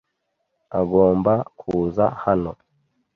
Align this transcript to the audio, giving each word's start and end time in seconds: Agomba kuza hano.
Agomba 0.79 1.33
kuza 1.59 2.05
hano. 2.23 2.51